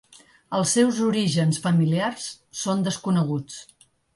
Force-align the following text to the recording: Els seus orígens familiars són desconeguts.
Els 0.59 0.71
seus 0.77 1.01
orígens 1.09 1.61
familiars 1.67 2.27
són 2.63 2.85
desconeguts. 2.89 3.63